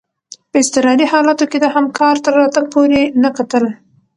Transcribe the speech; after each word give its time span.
په 0.49 0.55
اضطراري 0.63 1.05
حالاتو 1.13 1.45
کي 1.51 1.57
د 1.61 1.65
همکار 1.75 2.15
تر 2.25 2.33
راتګ 2.39 2.65
پوري 2.73 3.03
نه 3.23 3.29
کتل. 3.37 3.63